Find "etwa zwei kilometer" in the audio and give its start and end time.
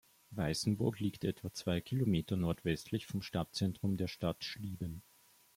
1.25-2.35